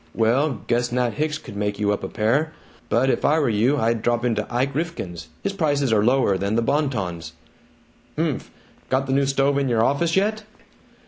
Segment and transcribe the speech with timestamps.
[0.15, 2.53] "Well, guess Nat Hicks could make you up a pair.
[2.89, 6.55] But if I were you, I'd drop into Ike Rifkin's his prices are lower than
[6.55, 7.33] the Bon Ton's."
[8.15, 8.49] "Humph.
[8.89, 10.41] Got the new stove in your office yet?"